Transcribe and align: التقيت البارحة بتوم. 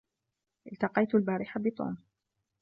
التقيت 0.71 1.15
البارحة 1.15 1.59
بتوم. 1.59 1.97